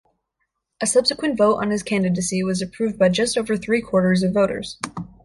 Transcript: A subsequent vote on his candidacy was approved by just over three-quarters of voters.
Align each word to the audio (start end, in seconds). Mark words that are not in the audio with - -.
A 0.81 0.87
subsequent 0.87 1.37
vote 1.37 1.57
on 1.57 1.69
his 1.69 1.83
candidacy 1.83 2.41
was 2.43 2.59
approved 2.59 2.97
by 2.97 3.09
just 3.09 3.37
over 3.37 3.55
three-quarters 3.55 4.23
of 4.23 4.33
voters. 4.33 4.79